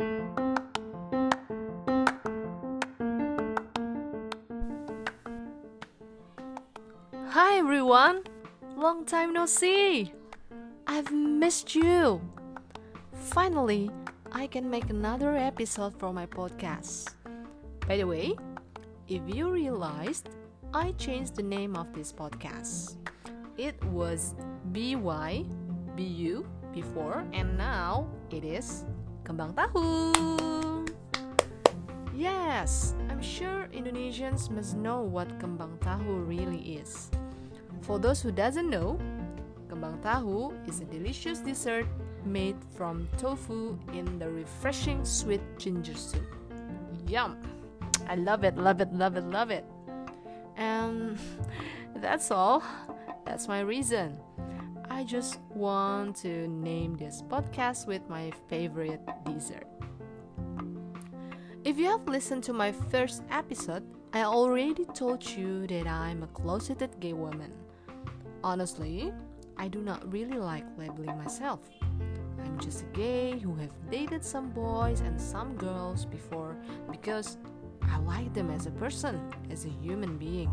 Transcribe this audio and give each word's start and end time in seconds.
Hi 0.00 0.06
everyone! 7.58 8.22
Long 8.76 9.04
time 9.04 9.32
no 9.32 9.46
see! 9.46 10.12
I've 10.86 11.10
missed 11.10 11.74
you! 11.74 12.20
Finally, 13.12 13.90
I 14.30 14.46
can 14.46 14.70
make 14.70 14.88
another 14.88 15.34
episode 15.34 15.98
for 15.98 16.12
my 16.12 16.26
podcast. 16.26 17.16
By 17.88 17.96
the 17.96 18.06
way, 18.06 18.36
if 19.08 19.22
you 19.26 19.50
realized, 19.50 20.28
I 20.72 20.92
changed 20.92 21.34
the 21.34 21.42
name 21.42 21.74
of 21.74 21.92
this 21.92 22.12
podcast. 22.12 22.98
It 23.56 23.82
was 23.86 24.36
BY, 24.66 25.44
BU 25.96 26.46
before, 26.72 27.24
and 27.32 27.58
now 27.58 28.06
it 28.30 28.44
is 28.44 28.84
Kembang 29.28 29.52
Tahu. 29.52 29.84
Yes, 32.16 32.96
I'm 33.12 33.20
sure 33.20 33.68
Indonesians 33.76 34.48
must 34.48 34.72
know 34.72 35.04
what 35.04 35.28
kembang 35.36 35.76
tahu 35.84 36.24
really 36.24 36.80
is. 36.80 37.12
For 37.84 38.00
those 38.00 38.24
who 38.24 38.32
doesn't 38.32 38.72
know, 38.72 38.96
kembang 39.68 40.00
tahu 40.00 40.56
is 40.64 40.80
a 40.80 40.88
delicious 40.88 41.44
dessert 41.44 41.84
made 42.24 42.56
from 42.72 43.04
tofu 43.20 43.76
in 43.92 44.16
the 44.16 44.32
refreshing 44.32 45.04
sweet 45.04 45.44
ginger 45.60 45.92
soup. 45.92 46.24
Yum! 47.04 47.36
I 48.08 48.16
love 48.16 48.48
it, 48.48 48.56
love 48.56 48.80
it, 48.80 48.88
love 48.96 49.20
it, 49.20 49.28
love 49.28 49.52
it. 49.52 49.68
And 50.56 51.20
that's 52.00 52.32
all. 52.32 52.64
That's 53.28 53.44
my 53.44 53.60
reason. 53.60 54.16
I 54.98 55.04
just 55.04 55.38
want 55.50 56.16
to 56.22 56.48
name 56.48 56.96
this 56.96 57.22
podcast 57.22 57.86
with 57.86 58.02
my 58.08 58.32
favorite 58.48 59.00
dessert. 59.24 59.68
If 61.62 61.78
you 61.78 61.84
have 61.84 62.08
listened 62.08 62.42
to 62.44 62.52
my 62.52 62.72
first 62.72 63.22
episode, 63.30 63.84
I 64.12 64.24
already 64.24 64.84
told 64.86 65.24
you 65.24 65.68
that 65.68 65.86
I'm 65.86 66.24
a 66.24 66.26
closeted 66.26 66.98
gay 66.98 67.12
woman. 67.12 67.52
Honestly, 68.42 69.12
I 69.56 69.68
do 69.68 69.80
not 69.80 70.12
really 70.12 70.36
like 70.36 70.64
labeling 70.76 71.16
myself. 71.16 71.60
I'm 72.42 72.58
just 72.58 72.82
a 72.82 72.86
gay 72.86 73.38
who 73.38 73.54
have 73.54 73.70
dated 73.92 74.24
some 74.24 74.50
boys 74.50 74.98
and 75.02 75.20
some 75.20 75.54
girls 75.54 76.06
before 76.06 76.56
because 76.90 77.38
I 77.82 77.98
like 77.98 78.34
them 78.34 78.50
as 78.50 78.66
a 78.66 78.72
person, 78.72 79.20
as 79.48 79.64
a 79.64 79.70
human 79.80 80.18
being. 80.18 80.50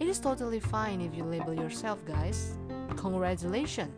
It 0.00 0.08
is 0.08 0.18
totally 0.18 0.58
fine 0.58 1.00
if 1.00 1.14
you 1.14 1.22
label 1.22 1.54
yourself, 1.54 2.04
guys. 2.04 2.58
Congratulations! 2.96 3.92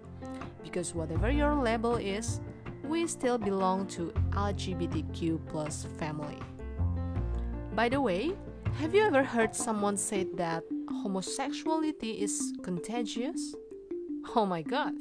Because 0.63 0.95
whatever 0.95 1.31
your 1.31 1.55
label 1.55 1.97
is, 1.97 2.41
we 2.85 3.07
still 3.07 3.39
belong 3.39 3.87
to 3.89 4.13
LGBTQ 4.31 5.41
plus 5.49 5.87
family. 5.99 6.39
By 7.75 7.89
the 7.89 8.01
way, 8.01 8.33
have 8.79 8.95
you 8.95 9.03
ever 9.03 9.23
heard 9.23 9.55
someone 9.55 9.97
say 9.97 10.25
that 10.35 10.65
homosexuality 11.03 12.21
is 12.21 12.53
contagious? 12.63 13.55
Oh 14.35 14.47
my 14.47 14.63
god. 14.63 14.95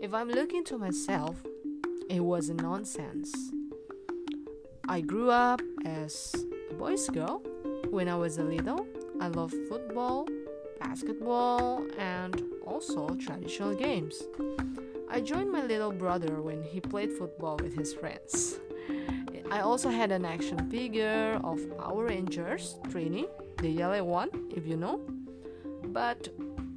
If 0.00 0.14
I'm 0.14 0.28
looking 0.28 0.64
to 0.64 0.78
myself, 0.78 1.36
it 2.08 2.20
was 2.20 2.48
a 2.48 2.54
nonsense. 2.54 3.32
I 4.88 5.00
grew 5.00 5.30
up 5.30 5.60
as 5.84 6.34
a 6.70 6.74
boy's 6.74 7.08
girl 7.08 7.42
when 7.90 8.08
I 8.08 8.16
was 8.16 8.38
a 8.38 8.42
little. 8.42 8.86
I 9.20 9.28
loved 9.28 9.54
football, 9.68 10.26
basketball, 10.80 11.86
and 11.98 12.42
also 12.66 13.14
traditional 13.14 13.74
games. 13.74 14.22
I 15.08 15.20
joined 15.20 15.52
my 15.52 15.64
little 15.64 15.92
brother 15.92 16.40
when 16.40 16.62
he 16.62 16.80
played 16.80 17.12
football 17.12 17.56
with 17.62 17.76
his 17.76 17.92
friends. 17.92 18.58
I 19.50 19.60
also 19.60 19.90
had 19.90 20.12
an 20.12 20.24
action 20.24 20.70
figure 20.70 21.40
of 21.42 21.58
Power 21.76 22.06
Rangers, 22.06 22.76
Trini, 22.88 23.26
the 23.58 23.68
yellow 23.68 24.04
one, 24.04 24.30
if 24.54 24.66
you 24.66 24.76
know. 24.76 25.00
But 25.86 26.28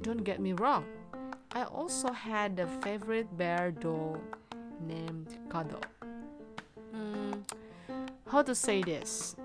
don't 0.02 0.24
get 0.24 0.40
me 0.40 0.52
wrong, 0.52 0.84
I 1.52 1.62
also 1.64 2.12
had 2.12 2.58
a 2.58 2.66
favorite 2.82 3.30
bear 3.38 3.70
doll 3.70 4.18
named 4.80 5.38
Kado. 5.48 5.80
Mm, 6.92 7.42
how 8.26 8.42
to 8.42 8.54
say 8.54 8.82
this? 8.82 9.36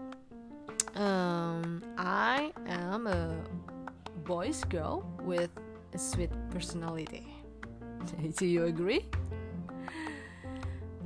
Um, 0.96 1.84
I 1.98 2.52
am 2.66 3.06
a 3.06 3.36
boy's 4.30 4.64
girl 4.66 5.04
with 5.24 5.50
a 5.92 5.98
sweet 5.98 6.30
personality. 6.52 7.26
Do 8.38 8.46
you 8.46 8.66
agree? 8.66 9.10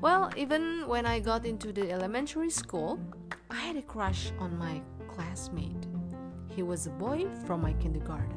Well, 0.02 0.30
even 0.36 0.84
when 0.88 1.06
I 1.06 1.22
got 1.22 1.46
into 1.46 1.72
the 1.72 1.90
elementary 1.90 2.50
school, 2.50 3.00
I 3.50 3.56
had 3.56 3.78
a 3.78 3.82
crush 3.82 4.34
on 4.40 4.60
my 4.60 4.82
classmate. 5.08 5.88
He 6.50 6.64
was 6.64 6.86
a 6.86 6.90
boy 6.90 7.28
from 7.48 7.62
my 7.62 7.72
kindergarten. 7.80 8.36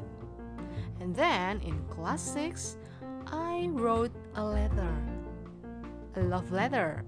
And 1.01 1.13
then 1.13 1.59
in 1.67 1.83
class 1.89 2.21
6, 2.21 2.77
I 3.27 3.67
wrote 3.73 4.15
a 4.35 4.43
letter, 4.43 4.95
a 6.15 6.21
love 6.21 6.49
letter, 6.53 7.03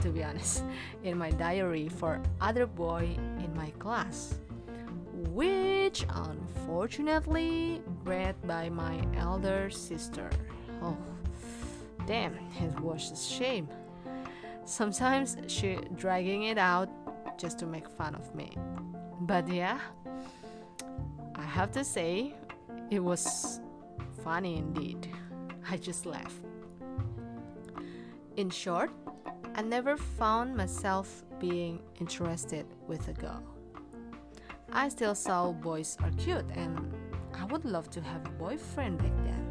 to 0.00 0.10
be 0.10 0.22
honest, 0.22 0.64
in 1.02 1.16
my 1.16 1.30
diary 1.30 1.88
for 1.88 2.20
other 2.42 2.66
boy 2.66 3.16
in 3.40 3.50
my 3.56 3.70
class, 3.78 4.38
which 5.28 6.04
unfortunately 6.08 7.82
read 8.04 8.34
by 8.46 8.68
my 8.68 9.00
elder 9.16 9.70
sister. 9.70 10.30
Oh, 10.82 10.96
damn, 12.06 12.34
it 12.60 12.80
was 12.80 13.12
a 13.12 13.16
shame. 13.16 13.68
Sometimes 14.64 15.36
she 15.46 15.78
dragging 15.94 16.44
it 16.44 16.58
out 16.58 16.88
just 17.38 17.58
to 17.60 17.66
make 17.66 17.88
fun 17.88 18.14
of 18.14 18.34
me. 18.34 18.56
But 19.20 19.48
yeah, 19.48 19.78
I 21.34 21.42
have 21.42 21.70
to 21.72 21.84
say, 21.84 22.34
it 22.90 23.00
was 23.00 23.60
funny 24.24 24.56
indeed. 24.56 25.08
I 25.70 25.76
just 25.76 26.06
laughed. 26.06 26.42
In 28.36 28.50
short, 28.50 28.90
I 29.54 29.62
never 29.62 29.96
found 29.96 30.54
myself 30.54 31.24
being 31.40 31.80
interested 32.00 32.66
with 32.86 33.08
a 33.08 33.12
girl. 33.12 33.42
I 34.72 34.88
still 34.88 35.14
saw 35.14 35.52
boys 35.52 35.96
are 36.02 36.10
cute 36.18 36.44
and 36.54 36.92
I 37.34 37.44
would 37.46 37.64
love 37.64 37.90
to 37.90 38.00
have 38.00 38.24
a 38.26 38.30
boyfriend 38.30 38.98
back 38.98 39.12
then. 39.24 39.46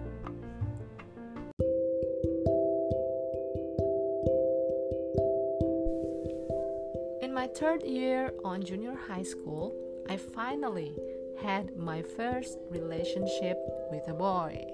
In 7.22 7.34
my 7.34 7.48
third 7.48 7.84
year 7.84 8.32
on 8.44 8.64
junior 8.64 8.96
high 9.08 9.24
school, 9.24 9.74
I 10.10 10.18
finally 10.18 10.96
had 11.42 11.76
my 11.76 12.02
first 12.02 12.58
relationship 12.70 13.58
with 13.92 14.08
a 14.08 14.14
boy. 14.14 14.66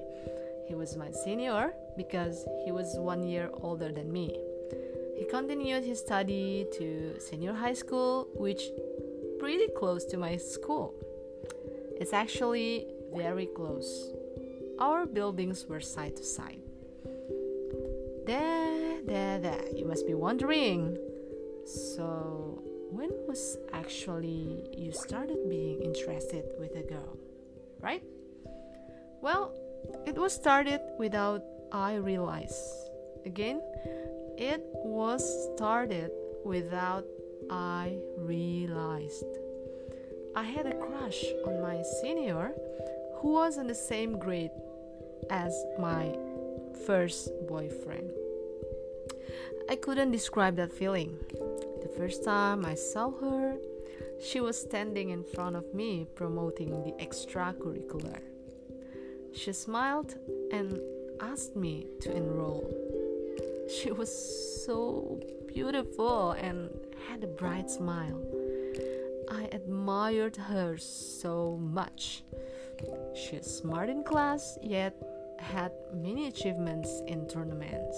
He 0.67 0.75
was 0.75 0.95
my 0.95 1.11
senior 1.11 1.73
because 1.97 2.45
he 2.65 2.71
was 2.71 2.95
one 2.97 3.23
year 3.23 3.49
older 3.53 3.91
than 3.91 4.11
me. 4.11 4.39
He 5.17 5.25
continued 5.25 5.83
his 5.83 5.99
study 5.99 6.65
to 6.73 7.19
senior 7.19 7.53
high 7.53 7.73
school, 7.73 8.27
which 8.33 8.63
pretty 9.41 9.67
close 9.75 10.05
to 10.05 10.17
my 10.17 10.37
school. 10.37 10.93
It's 11.99 12.13
actually 12.13 12.85
very 13.11 13.47
close. 13.47 14.11
Our 14.77 15.07
buildings 15.07 15.65
were 15.67 15.79
side 15.79 16.15
to 16.17 16.23
side. 16.23 16.61
There, 18.27 19.01
there, 19.01 19.39
there. 19.39 19.65
You 19.75 19.85
must 19.85 20.05
be 20.05 20.13
wondering. 20.13 20.95
So, 21.65 22.61
when 22.91 23.09
was 23.27 23.57
actually 23.73 24.61
you 24.77 24.91
started 24.91 25.49
being 25.49 25.81
interested 25.81 26.45
with 26.59 26.75
a 26.75 26.83
girl? 26.83 27.17
Right? 27.79 28.03
Well, 29.23 29.55
it 30.05 30.19
was 30.19 30.33
started 30.33 30.81
without 30.99 31.41
I 31.71 31.95
realize. 31.95 32.61
Again, 33.25 33.59
it 34.37 34.61
was 34.85 35.23
started 35.55 36.11
without 36.45 37.05
I 37.49 37.97
realized. 38.17 39.25
I 40.35 40.43
had 40.43 40.65
a 40.65 40.75
crush 40.75 41.23
on 41.45 41.61
my 41.61 41.81
senior 42.01 42.53
who 43.15 43.33
was 43.33 43.57
in 43.57 43.67
the 43.67 43.75
same 43.75 44.17
grade 44.17 44.51
as 45.29 45.53
my 45.79 46.15
first 46.85 47.31
boyfriend. 47.47 48.09
I 49.69 49.75
couldn't 49.75 50.11
describe 50.11 50.55
that 50.55 50.71
feeling. 50.73 51.17
The 51.81 51.91
first 51.97 52.23
time 52.23 52.65
I 52.65 52.75
saw 52.75 53.11
her, 53.11 53.57
she 54.23 54.39
was 54.39 54.59
standing 54.59 55.09
in 55.09 55.23
front 55.23 55.55
of 55.55 55.73
me 55.73 56.07
promoting 56.15 56.69
the 56.83 56.91
extracurricular. 57.03 58.19
She 59.33 59.53
smiled 59.53 60.15
and 60.51 60.79
asked 61.21 61.55
me 61.55 61.87
to 62.01 62.15
enroll. 62.15 62.69
She 63.69 63.91
was 63.91 64.11
so 64.65 65.19
beautiful 65.47 66.31
and 66.31 66.69
had 67.07 67.23
a 67.23 67.27
bright 67.27 67.69
smile. 67.69 68.21
I 69.29 69.49
admired 69.51 70.35
her 70.35 70.77
so 70.77 71.57
much. 71.61 72.23
She's 73.15 73.45
smart 73.45 73.89
in 73.89 74.03
class, 74.03 74.57
yet 74.61 74.95
had 75.39 75.71
many 75.93 76.27
achievements 76.27 77.01
in 77.07 77.27
tournaments. 77.27 77.97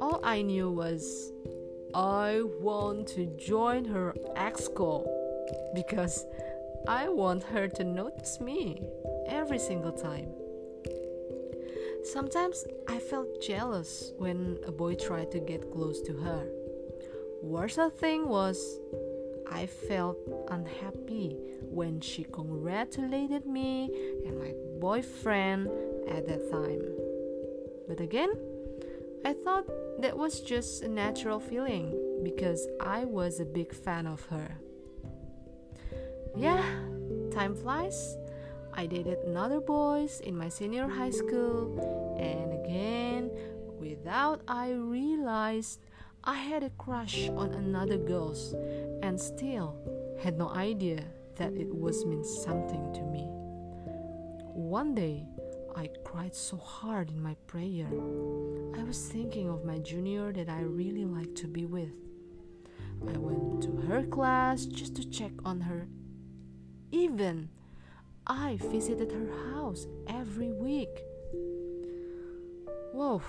All 0.00 0.20
I 0.24 0.42
knew 0.42 0.70
was 0.70 1.32
I 1.94 2.42
want 2.60 3.06
to 3.08 3.26
join 3.36 3.84
her 3.84 4.14
exco 4.36 5.06
because 5.74 6.24
I 6.88 7.08
want 7.08 7.42
her 7.44 7.68
to 7.68 7.84
notice 7.84 8.40
me 8.40 8.82
every 9.26 9.58
single 9.58 9.92
time. 9.92 10.32
Sometimes 12.04 12.64
I 12.88 12.98
felt 12.98 13.40
jealous 13.40 14.12
when 14.18 14.58
a 14.66 14.72
boy 14.72 14.94
tried 14.94 15.30
to 15.32 15.38
get 15.38 15.70
close 15.70 16.00
to 16.02 16.12
her. 16.14 16.61
Worst 17.42 17.78
thing 17.98 18.28
was, 18.28 18.78
I 19.50 19.66
felt 19.66 20.16
unhappy 20.48 21.36
when 21.62 22.00
she 22.00 22.22
congratulated 22.22 23.46
me 23.46 23.90
and 24.24 24.38
my 24.38 24.54
boyfriend 24.80 25.68
at 26.08 26.26
that 26.28 26.50
time. 26.50 26.82
But 27.88 28.00
again, 28.00 28.30
I 29.24 29.32
thought 29.32 29.66
that 29.98 30.16
was 30.16 30.40
just 30.40 30.82
a 30.82 30.88
natural 30.88 31.40
feeling 31.40 32.20
because 32.22 32.66
I 32.80 33.04
was 33.04 33.40
a 33.40 33.44
big 33.44 33.74
fan 33.74 34.06
of 34.06 34.24
her. 34.26 34.56
Yeah, 36.36 36.62
time 37.32 37.56
flies. 37.56 38.16
I 38.72 38.86
dated 38.86 39.18
another 39.26 39.60
boys 39.60 40.20
in 40.20 40.36
my 40.36 40.48
senior 40.48 40.88
high 40.88 41.10
school, 41.10 42.16
and 42.18 42.64
again, 42.64 43.30
without 43.78 44.40
I 44.48 44.70
realized 44.70 45.80
I 46.24 46.36
had 46.36 46.62
a 46.62 46.70
crush 46.70 47.28
on 47.30 47.52
another 47.54 47.96
girls 47.96 48.54
and 49.02 49.20
still 49.20 49.76
had 50.22 50.38
no 50.38 50.50
idea 50.50 51.02
that 51.36 51.52
it 51.54 51.74
was 51.74 52.06
mean 52.06 52.22
something 52.22 52.92
to 52.94 53.02
me. 53.02 53.26
One 54.54 54.94
day, 54.94 55.26
I 55.74 55.88
cried 56.04 56.36
so 56.36 56.56
hard 56.58 57.10
in 57.10 57.20
my 57.20 57.34
prayer. 57.48 57.88
I 58.78 58.84
was 58.84 59.08
thinking 59.08 59.48
of 59.48 59.64
my 59.64 59.78
junior 59.78 60.32
that 60.32 60.48
I 60.48 60.60
really 60.60 61.04
liked 61.04 61.34
to 61.38 61.48
be 61.48 61.66
with. 61.66 61.90
I 63.08 63.18
went 63.18 63.62
to 63.64 63.72
her 63.88 64.04
class 64.04 64.64
just 64.64 64.94
to 64.96 65.10
check 65.10 65.32
on 65.44 65.60
her. 65.62 65.88
Even 66.92 67.48
I 68.28 68.58
visited 68.70 69.10
her 69.10 69.54
house 69.54 69.88
every 70.06 70.52
week. 70.52 71.02
Whoa. 72.92 73.22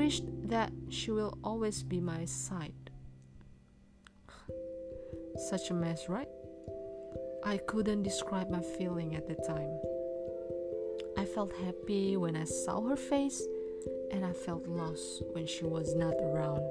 Wished 0.00 0.24
that 0.48 0.72
she 0.88 1.10
will 1.10 1.36
always 1.44 1.82
be 1.82 2.00
my 2.00 2.24
side. 2.24 2.88
Such 5.50 5.68
a 5.68 5.74
mess, 5.74 6.08
right? 6.08 6.26
I 7.44 7.58
couldn't 7.58 8.02
describe 8.02 8.48
my 8.48 8.62
feeling 8.62 9.14
at 9.14 9.28
the 9.28 9.34
time. 9.34 9.70
I 11.18 11.26
felt 11.26 11.52
happy 11.52 12.16
when 12.16 12.34
I 12.34 12.44
saw 12.44 12.80
her 12.88 12.96
face, 12.96 13.42
and 14.10 14.24
I 14.24 14.32
felt 14.32 14.66
lost 14.66 15.22
when 15.32 15.46
she 15.46 15.64
was 15.64 15.94
not 15.94 16.14
around. 16.14 16.64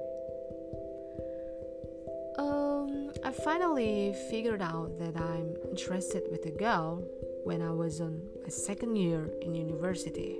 Um, 2.39 3.11
I 3.23 3.31
finally 3.31 4.15
figured 4.31 4.63
out 4.63 4.97
that 4.97 5.15
I'm 5.15 5.55
interested 5.69 6.23
with 6.31 6.47
a 6.47 6.51
girl 6.65 7.03
when 7.43 7.61
I 7.61 7.69
was 7.69 8.01
on 8.01 8.23
my 8.41 8.49
second 8.49 8.95
year 8.95 9.29
in 9.43 9.53
university. 9.53 10.39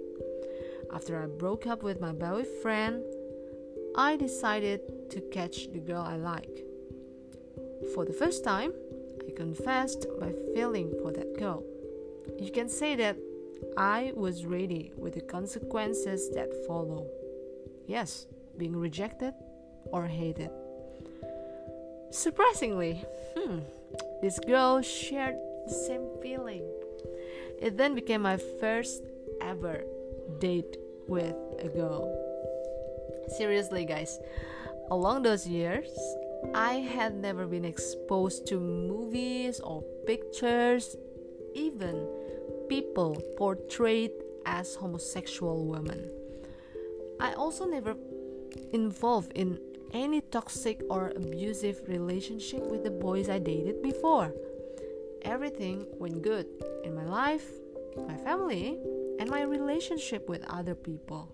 After 0.94 1.22
I 1.22 1.28
broke 1.28 1.68
up 1.68 1.84
with 1.84 2.02
my 2.02 2.12
boyfriend, 2.12 3.04
I 3.96 4.16
decided 4.16 5.10
to 5.12 5.22
catch 5.32 5.72
the 5.72 5.80
girl 5.80 6.02
I 6.02 6.16
like. 6.16 6.66
For 7.94 8.06
the 8.06 8.14
first 8.14 8.44
time, 8.44 8.74
I 9.28 9.32
confessed 9.32 10.06
my 10.20 10.34
feeling 10.54 10.94
for 11.02 11.12
that 11.12 11.38
girl. 11.38 11.64
You 12.40 12.52
can 12.52 12.70
say 12.70 12.96
that 12.96 13.18
I 13.78 14.14
was 14.16 14.46
ready 14.46 14.92
with 14.98 15.14
the 15.14 15.22
consequences 15.22 16.30
that 16.32 16.52
follow. 16.66 17.08
Yes, 17.88 18.26
being 18.58 18.76
rejected 18.76 19.34
or 19.92 20.06
hated. 20.06 20.50
Surprisingly, 22.12 23.04
hmm, 23.38 23.60
this 24.22 24.40
girl 24.40 24.82
shared 24.82 25.36
the 25.68 25.74
same 25.74 26.08
feeling. 26.22 26.64
It 27.62 27.78
then 27.78 27.94
became 27.94 28.22
my 28.22 28.38
first 28.38 29.04
ever 29.42 29.84
date 30.40 30.78
with 31.08 31.36
a 31.60 31.68
girl. 31.68 32.16
Seriously, 33.38 33.86
guys, 33.86 34.20
along 34.92 35.24
those 35.24 35.48
years, 35.48 35.90
I 36.54 36.76
had 36.76 37.16
never 37.16 37.46
been 37.46 37.66
exposed 37.66 38.48
to 38.48 38.60
movies 38.60 39.60
or 39.60 39.84
pictures, 40.06 40.96
even 41.54 42.08
people 42.70 43.22
portrayed 43.38 44.12
as 44.46 44.76
homosexual 44.76 45.66
women. 45.66 46.10
I 47.20 47.34
also 47.34 47.66
never 47.66 47.96
involved 48.72 49.34
in 49.36 49.60
any 49.94 50.22
toxic 50.22 50.82
or 50.90 51.12
abusive 51.16 51.82
relationship 51.88 52.62
with 52.62 52.84
the 52.84 52.92
boys 52.92 53.30
I 53.30 53.40
dated 53.40 53.82
before. 53.82 54.34
Everything 55.24 55.86
went 55.98 56.22
good 56.22 56.48
in 56.84 56.96
my 56.96 57.06
life, 57.06 57.46
my 58.08 58.16
family, 58.16 58.80
and 59.20 59.30
my 59.30 59.42
relationship 59.42 60.30
with 60.30 60.44
other 60.50 60.74
people. 60.74 61.30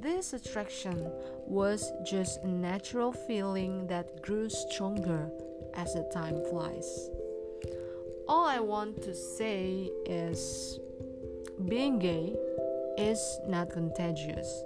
This 0.00 0.32
attraction 0.32 1.10
was 1.46 1.92
just 2.04 2.42
a 2.42 2.48
natural 2.48 3.12
feeling 3.12 3.86
that 3.88 4.22
grew 4.22 4.48
stronger 4.48 5.30
as 5.74 5.92
the 5.92 6.08
time 6.12 6.42
flies. 6.48 7.10
All 8.26 8.46
I 8.46 8.60
want 8.60 9.02
to 9.02 9.14
say 9.14 9.90
is 10.06 10.80
being 11.68 11.98
gay 11.98 12.34
is 12.96 13.20
not 13.46 13.70
contagious. 13.70 14.62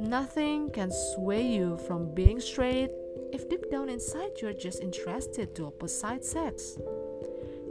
Nothing 0.00 0.70
can 0.70 0.90
sway 0.90 1.46
you 1.46 1.78
from 1.86 2.12
being 2.12 2.40
straight 2.40 2.90
if 3.32 3.48
deep 3.48 3.70
down 3.70 3.88
inside 3.88 4.30
you're 4.42 4.52
just 4.52 4.82
interested 4.82 5.54
to 5.54 5.66
opposite 5.66 6.24
sex. 6.24 6.76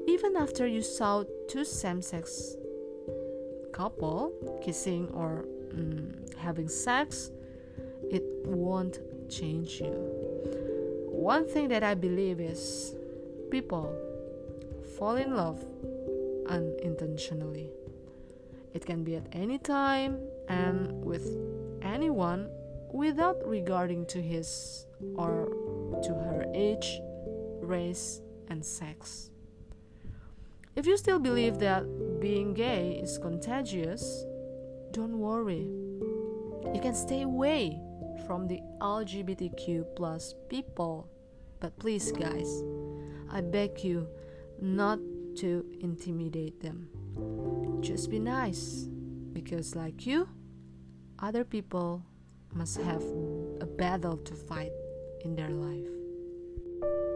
Even 0.07 0.37
after 0.37 0.65
you 0.65 0.81
saw 0.81 1.23
two 1.49 1.65
same 1.65 2.01
sex 2.01 2.55
couple 3.73 4.31
kissing 4.63 5.09
or 5.13 5.45
um, 5.73 6.13
having 6.37 6.69
sex, 6.69 7.31
it 8.09 8.23
won't 8.45 8.99
change 9.29 9.81
you. 9.81 9.91
One 11.09 11.47
thing 11.47 11.67
that 11.69 11.83
I 11.83 11.93
believe 11.95 12.39
is 12.39 12.95
people 13.49 13.93
fall 14.97 15.15
in 15.15 15.35
love 15.35 15.65
unintentionally. 16.47 17.69
It 18.73 18.85
can 18.85 19.03
be 19.03 19.15
at 19.15 19.27
any 19.33 19.57
time 19.57 20.19
and 20.49 21.03
with 21.03 21.27
anyone 21.81 22.49
without 22.91 23.37
regarding 23.45 24.05
to 24.07 24.21
his 24.21 24.85
or 25.15 25.49
to 26.03 26.09
her 26.09 26.45
age, 26.53 26.99
race, 27.61 28.21
and 28.49 28.63
sex. 28.63 29.29
If 30.75 30.85
you 30.85 30.97
still 30.97 31.19
believe 31.19 31.59
that 31.59 31.83
being 32.23 32.53
gay 32.53 33.01
is 33.03 33.17
contagious, 33.17 34.23
don't 34.91 35.19
worry. 35.19 35.67
You 36.73 36.79
can 36.81 36.95
stay 36.95 37.23
away 37.23 37.77
from 38.25 38.47
the 38.47 38.61
LGBTQ 38.79 39.93
plus 39.97 40.33
people. 40.47 41.09
But 41.59 41.77
please, 41.79 42.13
guys, 42.13 42.63
I 43.29 43.41
beg 43.41 43.83
you 43.83 44.07
not 44.61 44.99
to 45.39 45.65
intimidate 45.81 46.61
them. 46.61 46.87
Just 47.81 48.09
be 48.09 48.19
nice, 48.19 48.87
because, 49.33 49.75
like 49.75 50.05
you, 50.07 50.29
other 51.19 51.43
people 51.43 52.05
must 52.53 52.79
have 52.79 53.03
a 53.59 53.65
battle 53.65 54.15
to 54.15 54.33
fight 54.33 54.71
in 55.25 55.35
their 55.35 55.49
life. 55.49 57.12